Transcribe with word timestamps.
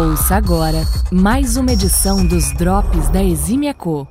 Ouça 0.00 0.34
agora 0.34 0.78
mais 1.12 1.58
uma 1.58 1.74
edição 1.74 2.26
dos 2.26 2.54
Drops 2.54 3.10
da 3.10 3.22
Exímia 3.22 3.74
Co. 3.74 4.08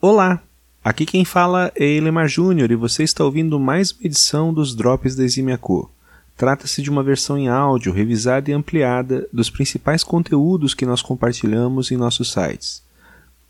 Olá, 0.00 0.42
aqui 0.82 1.06
quem 1.06 1.24
fala 1.24 1.70
é 1.76 1.84
Elemar 1.84 2.26
Júnior 2.26 2.72
e 2.72 2.74
você 2.74 3.04
está 3.04 3.24
ouvindo 3.24 3.60
mais 3.60 3.92
uma 3.92 4.06
edição 4.06 4.52
dos 4.52 4.74
Drops 4.74 5.14
da 5.14 5.22
Exímia 5.22 5.56
Co. 5.56 5.88
Trata-se 6.36 6.82
de 6.82 6.90
uma 6.90 7.00
versão 7.00 7.38
em 7.38 7.46
áudio 7.46 7.92
revisada 7.92 8.50
e 8.50 8.54
ampliada 8.54 9.28
dos 9.32 9.48
principais 9.48 10.02
conteúdos 10.02 10.74
que 10.74 10.84
nós 10.84 11.00
compartilhamos 11.00 11.92
em 11.92 11.96
nossos 11.96 12.32
sites. 12.32 12.82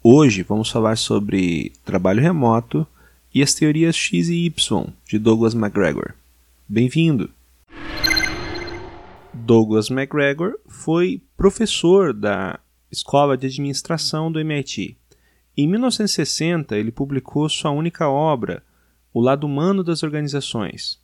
Hoje 0.03 0.43
vamos 0.43 0.69
falar 0.69 0.99
sobre 0.99 1.73
trabalho 1.83 2.21
remoto 2.21 2.87
e 3.35 3.43
as 3.43 3.55
teorias 3.55 3.97
X 3.97 4.29
e 4.29 4.45
Y 4.45 4.87
de 5.09 5.19
Douglas 5.19 5.55
McGregor. 5.55 6.13
Bem-vindo! 6.69 7.31
Douglas 9.35 9.91
McGregor 9.91 10.55
foi 10.69 11.23
professor 11.37 12.13
da 12.13 12.61
Escola 12.91 13.37
de 13.37 13.47
Administração 13.47 14.31
do 14.31 14.39
MIT. 14.39 14.97
Em 15.57 15.69
1960, 15.69 16.77
ele 16.77 16.93
publicou 16.93 17.49
sua 17.49 17.71
única 17.71 18.09
obra, 18.09 18.63
O 19.13 19.21
Lado 19.21 19.47
Humano 19.47 19.83
das 19.83 20.03
Organizações. 20.03 21.01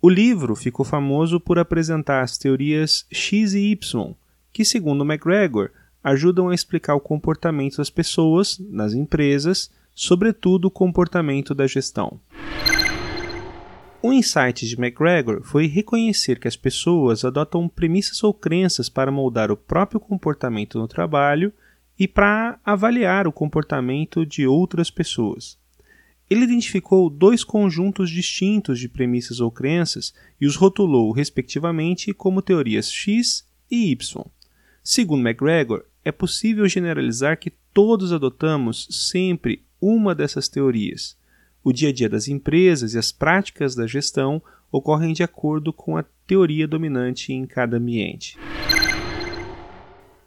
O 0.00 0.08
livro 0.08 0.54
ficou 0.54 0.84
famoso 0.84 1.40
por 1.40 1.58
apresentar 1.58 2.22
as 2.22 2.38
teorias 2.38 3.06
X 3.10 3.54
e 3.54 3.70
Y, 3.72 4.14
que, 4.52 4.64
segundo 4.64 5.04
McGregor, 5.04 5.70
ajudam 6.04 6.50
a 6.50 6.54
explicar 6.54 6.94
o 6.94 7.00
comportamento 7.00 7.78
das 7.78 7.90
pessoas 7.90 8.58
nas 8.70 8.92
empresas, 8.92 9.70
sobretudo 9.94 10.66
o 10.66 10.70
comportamento 10.70 11.54
da 11.54 11.66
gestão. 11.66 12.20
O 14.06 14.12
insight 14.12 14.64
de 14.68 14.76
McGregor 14.76 15.42
foi 15.42 15.66
reconhecer 15.66 16.38
que 16.38 16.46
as 16.46 16.56
pessoas 16.56 17.24
adotam 17.24 17.68
premissas 17.68 18.22
ou 18.22 18.32
crenças 18.32 18.88
para 18.88 19.10
moldar 19.10 19.50
o 19.50 19.56
próprio 19.56 19.98
comportamento 19.98 20.78
no 20.78 20.86
trabalho 20.86 21.52
e 21.98 22.06
para 22.06 22.60
avaliar 22.64 23.26
o 23.26 23.32
comportamento 23.32 24.24
de 24.24 24.46
outras 24.46 24.92
pessoas. 24.92 25.58
Ele 26.30 26.44
identificou 26.44 27.10
dois 27.10 27.42
conjuntos 27.42 28.08
distintos 28.08 28.78
de 28.78 28.88
premissas 28.88 29.40
ou 29.40 29.50
crenças 29.50 30.14
e 30.40 30.46
os 30.46 30.54
rotulou, 30.54 31.10
respectivamente, 31.10 32.14
como 32.14 32.40
teorias 32.40 32.88
X 32.88 33.44
e 33.68 33.90
Y. 33.90 34.24
Segundo 34.84 35.26
McGregor, 35.26 35.84
é 36.04 36.12
possível 36.12 36.68
generalizar 36.68 37.40
que 37.40 37.50
todos 37.74 38.12
adotamos 38.12 38.86
sempre 38.88 39.64
uma 39.80 40.14
dessas 40.14 40.46
teorias. 40.46 41.16
O 41.66 41.72
dia 41.72 41.88
a 41.88 41.92
dia 41.92 42.08
das 42.08 42.28
empresas 42.28 42.94
e 42.94 42.98
as 42.98 43.10
práticas 43.10 43.74
da 43.74 43.88
gestão 43.88 44.40
ocorrem 44.70 45.12
de 45.12 45.24
acordo 45.24 45.72
com 45.72 45.96
a 45.96 46.04
teoria 46.24 46.64
dominante 46.64 47.32
em 47.32 47.44
cada 47.44 47.76
ambiente. 47.76 48.38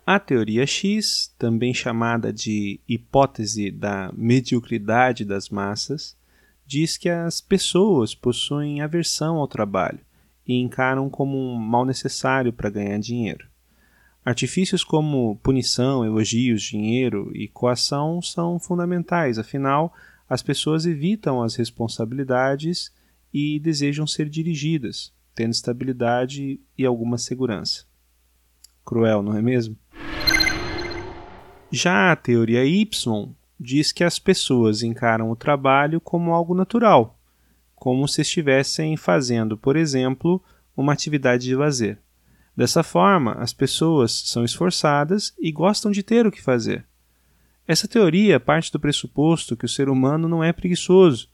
A 0.06 0.20
teoria 0.20 0.68
X, 0.68 1.34
também 1.40 1.74
chamada 1.74 2.34
de 2.34 2.82
hipótese 2.86 3.72
da 3.72 4.12
mediocridade 4.14 5.24
das 5.24 5.48
massas, 5.48 6.14
diz 6.68 6.98
que 6.98 7.08
as 7.08 7.40
pessoas 7.40 8.14
possuem 8.14 8.82
aversão 8.82 9.38
ao 9.38 9.48
trabalho 9.48 10.02
e 10.46 10.60
encaram 10.60 11.10
como 11.10 11.38
um 11.38 11.56
mal 11.56 11.86
necessário 11.86 12.52
para 12.52 12.70
ganhar 12.70 13.00
dinheiro. 13.00 13.48
Artifícios 14.26 14.84
como 14.84 15.40
punição, 15.42 16.04
elogios, 16.04 16.62
dinheiro 16.64 17.32
e 17.34 17.48
coação 17.48 18.22
são 18.22 18.60
fundamentais, 18.60 19.40
afinal, 19.40 19.94
as 20.30 20.44
pessoas 20.44 20.86
evitam 20.86 21.42
as 21.42 21.56
responsabilidades 21.56 22.94
e 23.34 23.60
desejam 23.60 24.06
ser 24.06 24.30
dirigidas, 24.30 25.12
tendo 25.34 25.52
estabilidade 25.52 26.60
e 26.78 26.86
alguma 26.86 27.18
segurança. 27.18 27.86
Cruel, 28.86 29.24
não 29.24 29.36
é 29.36 29.42
mesmo? 29.42 29.76
Já 31.72 32.12
a 32.12 32.16
teoria 32.16 32.64
Y 32.66 33.36
diz 33.60 33.92
que 33.92 34.04
as 34.04 34.20
pessoas 34.20 34.84
encaram 34.84 35.30
o 35.30 35.36
trabalho 35.36 36.00
como 36.00 36.34
algo 36.34 36.56
natural, 36.56 37.20
como 37.76 38.08
se 38.08 38.22
estivessem 38.22 38.96
fazendo, 38.98 39.58
por 39.58 39.76
exemplo, 39.76 40.44
uma 40.76 40.94
atividade 40.94 41.44
de 41.44 41.56
lazer. 41.56 42.00
Dessa 42.56 42.84
forma, 42.84 43.34
as 43.34 43.54
pessoas 43.54 44.12
são 44.12 44.44
esforçadas 44.44 45.34
e 45.40 45.52
gostam 45.52 45.92
de 45.92 46.04
ter 46.04 46.28
o 46.28 46.32
que 46.32 46.42
fazer. 46.42 46.89
Essa 47.70 47.88
teoria 47.88 48.40
parte 48.40 48.72
do 48.72 48.80
pressuposto 48.80 49.56
que 49.56 49.64
o 49.64 49.70
ser 49.70 49.90
humano 49.90 50.28
não 50.28 50.44
é 50.44 50.52
preguiçoso 50.52 51.30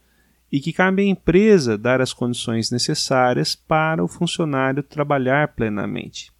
e 0.52 0.60
que 0.60 0.70
cabe 0.70 1.00
à 1.00 1.04
empresa 1.06 1.78
dar 1.78 2.02
as 2.02 2.12
condições 2.12 2.70
necessárias 2.70 3.56
para 3.56 4.04
o 4.04 4.06
funcionário 4.06 4.82
trabalhar 4.82 5.54
plenamente. 5.54 6.30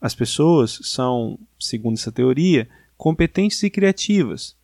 As 0.00 0.16
pessoas 0.16 0.80
são, 0.82 1.38
segundo 1.60 1.94
essa 1.94 2.10
teoria, 2.10 2.68
competentes 2.96 3.62
e 3.62 3.70
criativas 3.70 4.56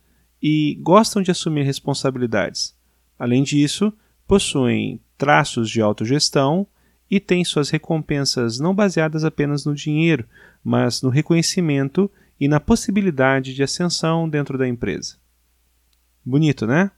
e 0.43 0.77
gostam 0.81 1.21
de 1.21 1.31
assumir 1.31 1.63
responsabilidades. 1.63 2.75
Além 3.17 3.43
disso, 3.43 3.93
possuem 4.27 4.99
traços 5.17 5.69
de 5.69 5.81
autogestão 5.81 6.67
e 7.09 7.21
têm 7.21 7.45
suas 7.45 7.69
recompensas 7.69 8.59
não 8.59 8.75
baseadas 8.75 9.23
apenas 9.23 9.63
no 9.63 9.73
dinheiro, 9.73 10.25
mas 10.61 11.01
no 11.01 11.07
reconhecimento 11.07 12.11
e 12.41 12.47
na 12.47 12.59
possibilidade 12.59 13.53
de 13.53 13.61
ascensão 13.61 14.27
dentro 14.27 14.57
da 14.57 14.67
empresa. 14.67 15.17
Bonito, 16.25 16.65
né? 16.65 16.89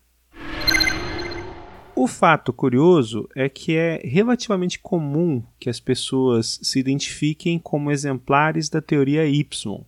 O 1.94 2.08
fato 2.08 2.54
curioso 2.54 3.28
é 3.36 3.50
que 3.50 3.76
é 3.76 4.00
relativamente 4.06 4.80
comum 4.80 5.44
que 5.60 5.70
as 5.70 5.82
pessoas 5.82 6.62
se 6.64 6.80
identifiquem 6.80 7.60
como 7.60 7.92
exemplares 7.92 8.70
da 8.70 8.82
teoria 8.82 9.28
Y, 9.28 9.86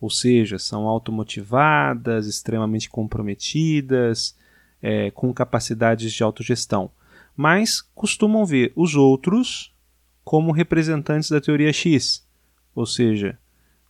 ou 0.00 0.08
seja, 0.08 0.56
são 0.56 0.86
automotivadas, 0.86 2.28
extremamente 2.28 2.88
comprometidas, 2.88 4.36
é, 4.80 5.10
com 5.10 5.34
capacidades 5.34 6.12
de 6.12 6.22
autogestão, 6.22 6.92
mas 7.36 7.80
costumam 7.80 8.46
ver 8.46 8.72
os 8.76 8.94
outros 8.94 9.74
como 10.22 10.52
representantes 10.52 11.28
da 11.28 11.40
teoria 11.40 11.72
X, 11.72 12.24
ou 12.72 12.86
seja, 12.86 13.36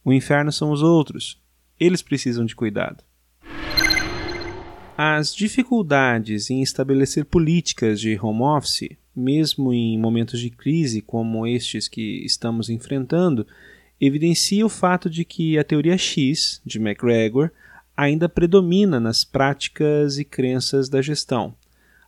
o 0.06 0.12
inferno 0.12 0.53
são 0.53 0.71
os 0.71 0.83
outros. 0.83 1.37
Eles 1.81 2.00
precisam 2.00 2.47
de 2.47 2.55
cuidado. 2.55 3.03
As 4.97 5.34
dificuldades 5.34 6.49
em 6.49 6.62
estabelecer 6.62 7.25
políticas 7.25 8.00
de 8.00 8.16
home 8.22 8.43
office, 8.43 8.97
mesmo 9.15 9.72
em 9.72 9.99
momentos 9.99 10.39
de 10.39 10.49
crise 10.49 11.03
como 11.03 11.45
estes 11.45 11.89
que 11.89 12.25
estamos 12.25 12.71
enfrentando, 12.71 13.45
evidencia 14.00 14.65
o 14.65 14.69
fato 14.69 15.11
de 15.11 15.25
que 15.25 15.59
a 15.59 15.65
teoria 15.65 15.99
X 15.99 16.62
de 16.65 16.78
McGregor 16.78 17.50
ainda 17.97 18.28
predomina 18.28 19.00
nas 19.00 19.25
práticas 19.25 20.19
e 20.19 20.25
crenças 20.25 20.89
da 20.89 21.03
gestão. 21.03 21.53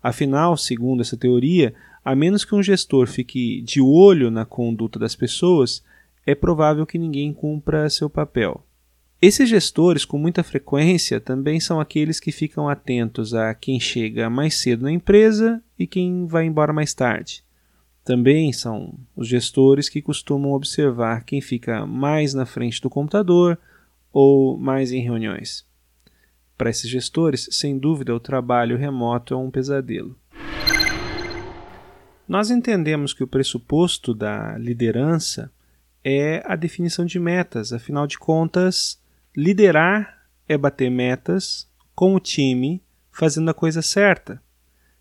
Afinal, 0.00 0.56
segundo 0.56 1.00
essa 1.00 1.16
teoria, 1.16 1.74
a 2.04 2.14
menos 2.14 2.44
que 2.44 2.54
um 2.54 2.62
gestor 2.62 3.08
fique 3.08 3.60
de 3.62 3.80
olho 3.80 4.30
na 4.30 4.44
conduta 4.44 5.00
das 5.00 5.16
pessoas, 5.16 5.82
é 6.28 6.34
provável 6.34 6.84
que 6.84 6.98
ninguém 6.98 7.32
cumpra 7.32 7.88
seu 7.88 8.10
papel. 8.10 8.62
Esses 9.20 9.48
gestores, 9.48 10.04
com 10.04 10.18
muita 10.18 10.42
frequência, 10.42 11.18
também 11.18 11.58
são 11.58 11.80
aqueles 11.80 12.20
que 12.20 12.30
ficam 12.30 12.68
atentos 12.68 13.32
a 13.32 13.54
quem 13.54 13.80
chega 13.80 14.28
mais 14.28 14.56
cedo 14.56 14.82
na 14.82 14.92
empresa 14.92 15.62
e 15.78 15.86
quem 15.86 16.26
vai 16.26 16.44
embora 16.44 16.70
mais 16.70 16.92
tarde. 16.92 17.42
Também 18.04 18.52
são 18.52 18.94
os 19.16 19.26
gestores 19.26 19.88
que 19.88 20.02
costumam 20.02 20.52
observar 20.52 21.24
quem 21.24 21.40
fica 21.40 21.86
mais 21.86 22.34
na 22.34 22.44
frente 22.44 22.78
do 22.82 22.90
computador 22.90 23.58
ou 24.12 24.58
mais 24.58 24.92
em 24.92 25.00
reuniões. 25.00 25.66
Para 26.58 26.68
esses 26.68 26.90
gestores, 26.90 27.48
sem 27.52 27.78
dúvida, 27.78 28.14
o 28.14 28.20
trabalho 28.20 28.76
remoto 28.76 29.32
é 29.32 29.36
um 29.38 29.50
pesadelo. 29.50 30.14
Nós 32.28 32.50
entendemos 32.50 33.14
que 33.14 33.24
o 33.24 33.28
pressuposto 33.28 34.12
da 34.12 34.58
liderança 34.58 35.50
é 36.08 36.42
a 36.46 36.56
definição 36.56 37.04
de 37.04 37.18
metas. 37.18 37.72
Afinal 37.72 38.06
de 38.06 38.18
contas, 38.18 39.00
liderar 39.36 40.26
é 40.48 40.56
bater 40.56 40.90
metas 40.90 41.68
com 41.94 42.14
o 42.14 42.20
time 42.20 42.82
fazendo 43.10 43.50
a 43.50 43.54
coisa 43.54 43.82
certa. 43.82 44.40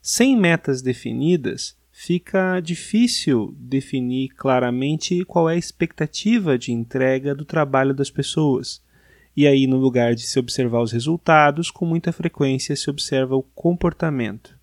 Sem 0.01 0.35
metas 0.35 0.81
definidas, 0.81 1.77
fica 1.91 2.59
difícil 2.59 3.55
definir 3.57 4.29
claramente 4.29 5.23
qual 5.25 5.49
é 5.49 5.53
a 5.53 5.57
expectativa 5.57 6.57
de 6.57 6.71
entrega 6.71 7.33
do 7.33 7.45
trabalho 7.45 7.93
das 7.93 8.09
pessoas. 8.09 8.81
E 9.35 9.45
aí, 9.45 9.67
no 9.67 9.77
lugar 9.77 10.15
de 10.15 10.23
se 10.23 10.39
observar 10.39 10.81
os 10.81 10.91
resultados, 10.91 11.69
com 11.69 11.85
muita 11.85 12.11
frequência 12.11 12.75
se 12.75 12.89
observa 12.89 13.35
o 13.35 13.43
comportamento. 13.43 14.57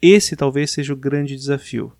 Esse 0.00 0.36
talvez 0.36 0.70
seja 0.70 0.92
o 0.92 0.96
grande 0.96 1.36
desafio. 1.36 1.92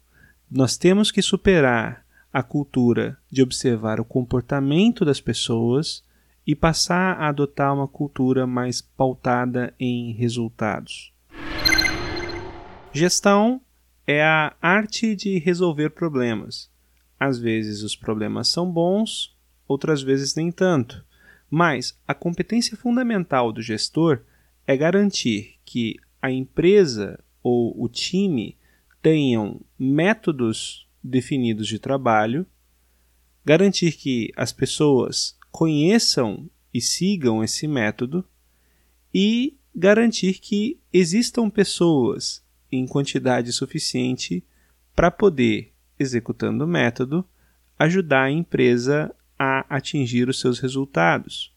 Nós 0.51 0.77
temos 0.77 1.11
que 1.11 1.21
superar 1.21 2.04
a 2.35 2.43
cultura 2.43 3.17
de 3.31 3.43
observar 3.43 4.01
o 4.01 4.05
comportamento 4.05 5.05
das 5.05 5.21
pessoas 5.21 6.03
e 6.45 6.53
passar 6.53 7.17
a 7.17 7.29
adotar 7.29 7.73
uma 7.73 7.87
cultura 7.87 8.45
mais 8.45 8.83
pautada 8.83 9.73
em 9.79 10.13
resultados. 10.15 11.13
Gestão 12.93 13.61
é 14.05 14.21
a 14.21 14.53
arte 14.61 15.15
de 15.15 15.39
resolver 15.39 15.91
problemas. 15.91 16.69
Às 17.21 17.39
vezes 17.39 17.85
os 17.85 17.95
problemas 17.95 18.49
são 18.49 18.69
bons, 18.69 19.33
outras 19.69 20.03
vezes 20.03 20.35
nem 20.35 20.51
tanto. 20.51 21.05
Mas 21.49 21.97
a 22.07 22.15
competência 22.15 22.77
fundamental 22.77 23.53
do 23.53 23.63
gestor 23.63 24.23
é 24.67 24.77
garantir 24.77 25.55
que 25.65 26.01
a 26.21 26.33
empresa 26.33 27.17
ou 27.45 27.81
o 27.81 27.89
time 27.89 28.57
tenham 29.01 29.61
métodos 29.79 30.85
definidos 31.05 31.69
de 31.69 31.79
trabalho, 31.79 32.47
garantir 33.45 33.93
que 33.93 34.33
as 34.35 34.53
pessoas 34.53 35.37
conheçam 35.53 36.49
e 36.73 36.81
sigam 36.81 37.45
esse 37.45 37.69
método 37.69 38.25
e 39.13 39.57
garantir 39.77 40.41
que 40.41 40.81
existam 40.93 41.51
pessoas 41.51 42.43
em 42.73 42.87
quantidade 42.87 43.53
suficiente 43.53 44.43
para 44.97 45.11
poder, 45.11 45.73
executando 45.99 46.65
o 46.65 46.69
método, 46.69 47.25
ajudar 47.79 48.25
a 48.25 48.31
empresa 48.31 49.15
a 49.39 49.65
atingir 49.77 50.29
os 50.29 50.41
seus 50.41 50.59
resultados, 50.59 51.53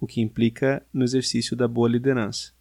o 0.00 0.06
que 0.06 0.20
implica 0.20 0.84
no 0.92 1.04
exercício 1.04 1.56
da 1.56 1.68
boa 1.68 1.88
liderança. 1.88 2.52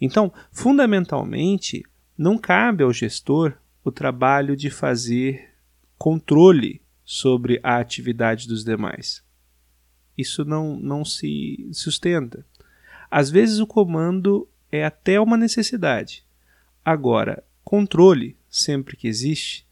Então, 0.00 0.32
fundamentalmente, 0.50 1.84
não 2.16 2.36
cabe 2.36 2.82
ao 2.82 2.92
gestor 2.92 3.56
o 3.84 3.92
trabalho 3.92 4.56
de 4.56 4.70
fazer 4.70 5.50
controle 5.98 6.80
sobre 7.04 7.60
a 7.62 7.76
atividade 7.76 8.48
dos 8.48 8.64
demais. 8.64 9.22
Isso 10.16 10.44
não, 10.44 10.76
não 10.76 11.04
se 11.04 11.68
sustenta. 11.72 12.46
Às 13.10 13.30
vezes 13.30 13.58
o 13.58 13.66
comando 13.66 14.48
é 14.72 14.84
até 14.84 15.20
uma 15.20 15.36
necessidade. 15.36 16.24
Agora, 16.82 17.44
controle, 17.62 18.36
sempre 18.48 18.96
que 18.96 19.06
existe, 19.06 19.66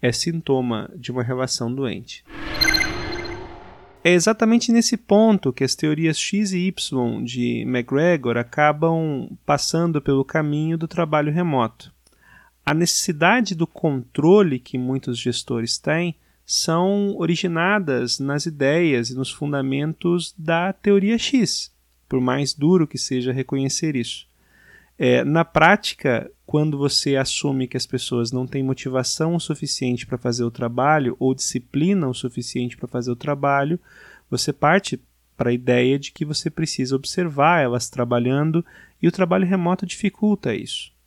é 0.00 0.10
sintoma 0.12 0.90
de 0.96 1.12
uma 1.12 1.22
relação 1.22 1.72
doente. 1.72 2.24
É 4.02 4.12
exatamente 4.12 4.72
nesse 4.72 4.96
ponto 4.96 5.52
que 5.52 5.64
as 5.64 5.74
teorias 5.74 6.18
X 6.18 6.52
e 6.52 6.68
Y 6.68 7.22
de 7.22 7.62
McGregor 7.62 8.38
acabam 8.38 9.28
passando 9.44 10.00
pelo 10.00 10.24
caminho 10.24 10.78
do 10.78 10.88
trabalho 10.88 11.32
remoto. 11.32 11.92
A 12.68 12.74
necessidade 12.74 13.54
do 13.54 13.66
controle 13.66 14.58
que 14.58 14.76
muitos 14.76 15.18
gestores 15.18 15.78
têm 15.78 16.14
são 16.44 17.16
originadas 17.16 18.18
nas 18.18 18.44
ideias 18.44 19.08
e 19.08 19.14
nos 19.14 19.30
fundamentos 19.30 20.34
da 20.36 20.70
teoria 20.74 21.16
X, 21.16 21.74
por 22.06 22.20
mais 22.20 22.52
duro 22.52 22.86
que 22.86 22.98
seja 22.98 23.32
reconhecer 23.32 23.96
isso. 23.96 24.28
É, 24.98 25.24
na 25.24 25.46
prática, 25.46 26.30
quando 26.44 26.76
você 26.76 27.16
assume 27.16 27.66
que 27.66 27.76
as 27.78 27.86
pessoas 27.86 28.32
não 28.32 28.46
têm 28.46 28.62
motivação 28.62 29.34
o 29.34 29.40
suficiente 29.40 30.06
para 30.06 30.18
fazer 30.18 30.44
o 30.44 30.50
trabalho 30.50 31.16
ou 31.18 31.34
disciplina 31.34 32.06
o 32.06 32.12
suficiente 32.12 32.76
para 32.76 32.86
fazer 32.86 33.10
o 33.10 33.16
trabalho, 33.16 33.80
você 34.28 34.52
parte 34.52 35.00
para 35.38 35.48
a 35.48 35.54
ideia 35.54 35.98
de 35.98 36.12
que 36.12 36.22
você 36.22 36.50
precisa 36.50 36.94
observar 36.94 37.62
elas 37.62 37.88
trabalhando 37.88 38.62
e 39.00 39.08
o 39.08 39.12
trabalho 39.12 39.46
remoto 39.46 39.86
dificulta 39.86 40.54
isso. 40.54 40.97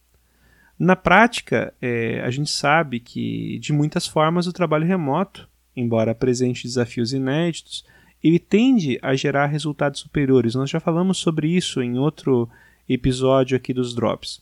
Na 0.83 0.95
prática, 0.95 1.71
é, 1.79 2.21
a 2.21 2.31
gente 2.31 2.49
sabe 2.49 2.99
que, 2.99 3.59
de 3.59 3.71
muitas 3.71 4.07
formas, 4.07 4.47
o 4.47 4.51
trabalho 4.51 4.83
remoto, 4.83 5.47
embora 5.77 6.11
apresente 6.11 6.63
desafios 6.63 7.13
inéditos, 7.13 7.85
ele 8.23 8.39
tende 8.39 8.97
a 8.99 9.13
gerar 9.13 9.45
resultados 9.45 9.99
superiores. 9.99 10.55
Nós 10.55 10.71
já 10.71 10.79
falamos 10.79 11.19
sobre 11.19 11.55
isso 11.55 11.83
em 11.83 11.99
outro 11.99 12.49
episódio 12.89 13.55
aqui 13.55 13.75
dos 13.75 13.93
Drops. 13.93 14.41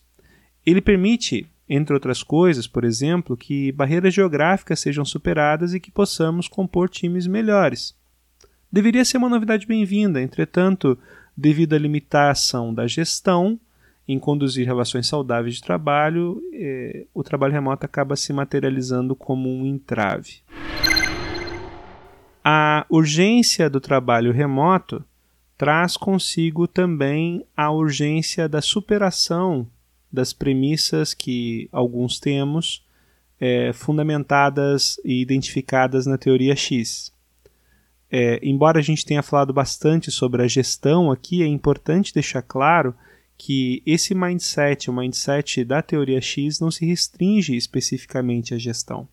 Ele 0.64 0.80
permite, 0.80 1.46
entre 1.68 1.92
outras 1.92 2.22
coisas, 2.22 2.66
por 2.66 2.84
exemplo, 2.84 3.36
que 3.36 3.70
barreiras 3.72 4.14
geográficas 4.14 4.80
sejam 4.80 5.04
superadas 5.04 5.74
e 5.74 5.78
que 5.78 5.90
possamos 5.90 6.48
compor 6.48 6.88
times 6.88 7.26
melhores. 7.26 7.94
Deveria 8.72 9.04
ser 9.04 9.18
uma 9.18 9.28
novidade 9.28 9.66
bem-vinda, 9.66 10.22
entretanto, 10.22 10.98
devido 11.36 11.74
à 11.74 11.78
limitação 11.78 12.72
da 12.72 12.86
gestão 12.86 13.60
em 14.06 14.18
conduzir 14.18 14.66
relações 14.66 15.06
saudáveis 15.06 15.56
de 15.56 15.62
trabalho, 15.62 16.42
eh, 16.52 17.06
o 17.14 17.22
trabalho 17.22 17.52
remoto 17.52 17.86
acaba 17.86 18.16
se 18.16 18.32
materializando 18.32 19.14
como 19.14 19.48
um 19.48 19.66
entrave. 19.66 20.40
A 22.44 22.86
urgência 22.88 23.68
do 23.68 23.80
trabalho 23.80 24.32
remoto 24.32 25.04
traz 25.56 25.96
consigo 25.96 26.66
também 26.66 27.44
a 27.56 27.70
urgência 27.70 28.48
da 28.48 28.62
superação 28.62 29.66
das 30.10 30.32
premissas 30.32 31.14
que 31.14 31.68
alguns 31.70 32.18
temos 32.18 32.84
é, 33.38 33.72
fundamentadas 33.72 35.00
e 35.04 35.20
identificadas 35.20 36.06
na 36.06 36.18
teoria 36.18 36.56
X. 36.56 37.12
É, 38.10 38.40
embora 38.42 38.80
a 38.80 38.82
gente 38.82 39.04
tenha 39.06 39.22
falado 39.22 39.52
bastante 39.52 40.10
sobre 40.10 40.42
a 40.42 40.48
gestão 40.48 41.12
aqui, 41.12 41.42
é 41.42 41.46
importante 41.46 42.12
deixar 42.12 42.42
claro 42.42 42.94
que 43.42 43.82
esse 43.86 44.14
mindset, 44.14 44.90
o 44.90 44.92
mindset 44.92 45.64
da 45.64 45.80
teoria 45.80 46.20
X, 46.20 46.60
não 46.60 46.70
se 46.70 46.84
restringe 46.84 47.56
especificamente 47.56 48.52
à 48.52 48.58
gestão. 48.58 49.08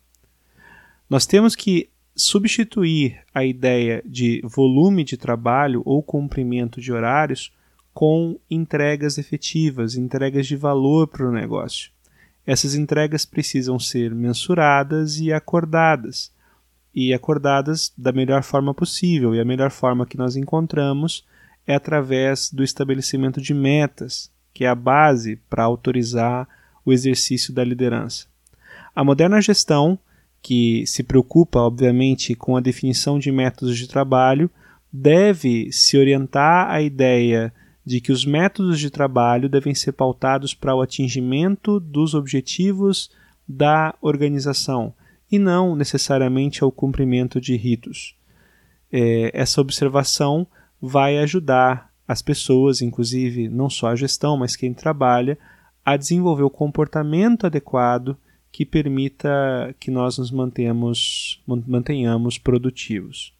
Nós 1.08 1.24
temos 1.24 1.56
que 1.56 1.88
substituir 2.14 3.20
a 3.34 3.42
ideia 3.42 4.02
de 4.04 4.42
volume 4.44 5.02
de 5.02 5.16
trabalho 5.16 5.80
ou 5.82 6.02
cumprimento 6.02 6.78
de 6.78 6.92
horários 6.92 7.50
com 7.94 8.38
entregas 8.50 9.16
efetivas, 9.16 9.94
entregas 9.94 10.46
de 10.46 10.56
valor 10.56 11.08
para 11.08 11.26
o 11.26 11.32
negócio. 11.32 11.90
Essas 12.46 12.74
entregas 12.74 13.24
precisam 13.24 13.78
ser 13.78 14.14
mensuradas 14.14 15.18
e 15.18 15.32
acordadas, 15.32 16.30
e 16.94 17.14
acordadas 17.14 17.94
da 17.96 18.12
melhor 18.12 18.42
forma 18.42 18.74
possível. 18.74 19.34
E 19.34 19.40
a 19.40 19.44
melhor 19.44 19.70
forma 19.70 20.04
que 20.04 20.18
nós 20.18 20.36
encontramos 20.36 21.24
é 21.68 21.74
através 21.74 22.50
do 22.50 22.64
estabelecimento 22.64 23.42
de 23.42 23.52
metas, 23.52 24.32
que 24.54 24.64
é 24.64 24.68
a 24.68 24.74
base 24.74 25.36
para 25.50 25.64
autorizar 25.64 26.48
o 26.82 26.94
exercício 26.94 27.52
da 27.52 27.62
liderança. 27.62 28.26
A 28.96 29.04
moderna 29.04 29.38
gestão, 29.42 29.98
que 30.40 30.86
se 30.86 31.02
preocupa, 31.02 31.60
obviamente, 31.60 32.34
com 32.34 32.56
a 32.56 32.60
definição 32.60 33.18
de 33.18 33.30
métodos 33.30 33.76
de 33.76 33.86
trabalho, 33.86 34.50
deve 34.90 35.70
se 35.70 35.98
orientar 35.98 36.70
à 36.70 36.80
ideia 36.80 37.52
de 37.84 38.00
que 38.00 38.12
os 38.12 38.24
métodos 38.24 38.80
de 38.80 38.88
trabalho 38.88 39.46
devem 39.46 39.74
ser 39.74 39.92
pautados 39.92 40.54
para 40.54 40.74
o 40.74 40.80
atingimento 40.80 41.78
dos 41.78 42.14
objetivos 42.14 43.10
da 43.46 43.94
organização 44.00 44.94
e 45.30 45.38
não 45.38 45.76
necessariamente 45.76 46.64
ao 46.64 46.72
cumprimento 46.72 47.38
de 47.38 47.56
ritos. 47.56 48.16
É, 48.90 49.30
essa 49.34 49.60
observação 49.60 50.46
vai 50.80 51.18
ajudar 51.18 51.92
as 52.06 52.22
pessoas, 52.22 52.80
inclusive 52.80 53.48
não 53.48 53.68
só 53.68 53.88
a 53.88 53.96
gestão, 53.96 54.36
mas 54.36 54.56
quem 54.56 54.72
trabalha, 54.72 55.38
a 55.84 55.96
desenvolver 55.96 56.42
o 56.42 56.50
comportamento 56.50 57.46
adequado 57.46 58.16
que 58.50 58.64
permita 58.64 59.74
que 59.78 59.90
nós 59.90 60.18
nos 60.18 60.30
mantemos, 60.30 61.42
mantenhamos 61.46 62.38
produtivos. 62.38 63.34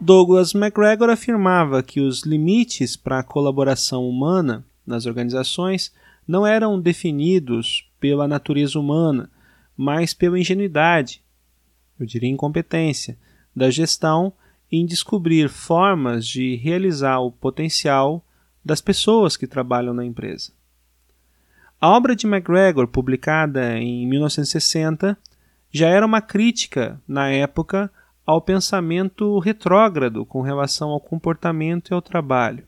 Douglas 0.00 0.54
MacGregor 0.54 1.10
afirmava 1.10 1.82
que 1.82 2.00
os 2.00 2.22
limites 2.22 2.96
para 2.96 3.18
a 3.18 3.24
colaboração 3.24 4.08
humana 4.08 4.64
nas 4.86 5.06
organizações 5.06 5.92
não 6.26 6.46
eram 6.46 6.80
definidos 6.80 7.90
pela 7.98 8.28
natureza 8.28 8.78
humana, 8.78 9.30
mas 9.76 10.14
pela 10.14 10.38
ingenuidade, 10.38 11.22
eu 11.98 12.06
diria 12.06 12.30
incompetência, 12.30 13.18
da 13.54 13.70
gestão 13.70 14.32
em 14.70 14.84
descobrir 14.84 15.48
formas 15.48 16.26
de 16.26 16.56
realizar 16.56 17.20
o 17.20 17.32
potencial 17.32 18.24
das 18.64 18.80
pessoas 18.80 19.36
que 19.36 19.46
trabalham 19.46 19.94
na 19.94 20.04
empresa. 20.04 20.52
A 21.80 21.88
obra 21.90 22.14
de 22.14 22.26
MacGregor, 22.26 22.88
publicada 22.88 23.78
em 23.78 24.06
1960, 24.06 25.16
já 25.70 25.88
era 25.88 26.04
uma 26.04 26.20
crítica, 26.20 27.00
na 27.06 27.30
época, 27.30 27.90
ao 28.26 28.42
pensamento 28.42 29.38
retrógrado 29.38 30.26
com 30.26 30.42
relação 30.42 30.90
ao 30.90 31.00
comportamento 31.00 31.90
e 31.90 31.94
ao 31.94 32.02
trabalho. 32.02 32.64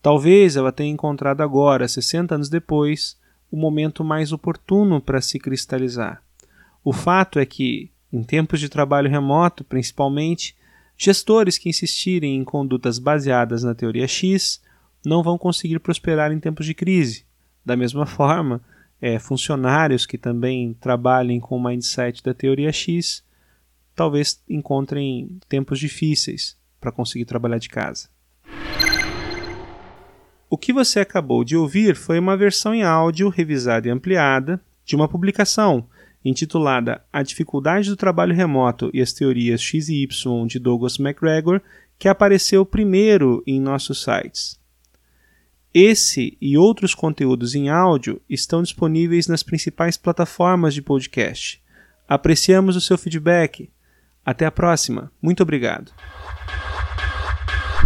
Talvez 0.00 0.56
ela 0.56 0.70
tenha 0.70 0.92
encontrado 0.92 1.40
agora, 1.40 1.88
60 1.88 2.34
anos 2.34 2.48
depois, 2.48 3.18
o 3.50 3.56
momento 3.56 4.04
mais 4.04 4.32
oportuno 4.32 5.00
para 5.00 5.20
se 5.20 5.38
cristalizar. 5.38 6.22
O 6.84 6.92
fato 6.92 7.38
é 7.38 7.46
que, 7.46 7.90
em 8.12 8.22
tempos 8.22 8.60
de 8.60 8.68
trabalho 8.68 9.10
remoto, 9.10 9.64
principalmente, 9.64 10.54
gestores 10.98 11.56
que 11.56 11.68
insistirem 11.68 12.34
em 12.34 12.44
condutas 12.44 12.98
baseadas 12.98 13.62
na 13.62 13.74
teoria 13.74 14.08
X 14.08 14.60
não 15.06 15.22
vão 15.22 15.38
conseguir 15.38 15.78
prosperar 15.78 16.32
em 16.32 16.40
tempos 16.40 16.66
de 16.66 16.74
crise. 16.74 17.24
Da 17.64 17.76
mesma 17.76 18.04
forma, 18.04 18.60
é, 19.00 19.18
funcionários 19.20 20.04
que 20.04 20.18
também 20.18 20.74
trabalhem 20.74 21.38
com 21.38 21.56
o 21.56 21.62
mindset 21.62 22.22
da 22.22 22.34
teoria 22.34 22.72
X 22.72 23.24
talvez 23.94 24.42
encontrem 24.48 25.38
tempos 25.48 25.78
difíceis 25.78 26.56
para 26.80 26.92
conseguir 26.92 27.24
trabalhar 27.24 27.58
de 27.58 27.68
casa. 27.68 28.08
O 30.50 30.56
que 30.56 30.72
você 30.72 31.00
acabou 31.00 31.44
de 31.44 31.56
ouvir 31.56 31.94
foi 31.94 32.18
uma 32.18 32.36
versão 32.36 32.74
em 32.74 32.82
áudio 32.82 33.28
revisada 33.28 33.86
e 33.86 33.90
ampliada 33.90 34.60
de 34.84 34.96
uma 34.96 35.08
publicação 35.08 35.86
intitulada 36.24 37.04
A 37.12 37.22
Dificuldade 37.22 37.88
do 37.88 37.96
Trabalho 37.96 38.34
Remoto 38.34 38.90
e 38.92 39.00
as 39.00 39.12
Teorias 39.12 39.60
X 39.60 39.88
e 39.88 40.02
Y 40.02 40.46
de 40.46 40.58
Douglas 40.58 40.98
McGregor, 40.98 41.60
que 41.98 42.08
apareceu 42.08 42.64
primeiro 42.64 43.42
em 43.46 43.60
nossos 43.60 44.02
sites. 44.02 44.58
Esse 45.72 46.36
e 46.40 46.56
outros 46.56 46.94
conteúdos 46.94 47.54
em 47.54 47.68
áudio 47.68 48.20
estão 48.28 48.62
disponíveis 48.62 49.28
nas 49.28 49.42
principais 49.42 49.96
plataformas 49.96 50.74
de 50.74 50.82
podcast. 50.82 51.62
Apreciamos 52.08 52.74
o 52.74 52.80
seu 52.80 52.96
feedback. 52.96 53.70
Até 54.24 54.46
a 54.46 54.50
próxima. 54.50 55.12
Muito 55.22 55.42
obrigado. 55.42 55.92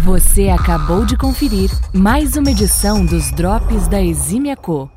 Você 0.01 0.49
acabou 0.49 1.05
de 1.05 1.17
conferir 1.17 1.71
mais 1.93 2.37
uma 2.37 2.51
edição 2.51 3.05
dos 3.05 3.31
Drops 3.33 3.89
da 3.89 4.01
Exímia 4.01 4.57
Co. 4.57 4.91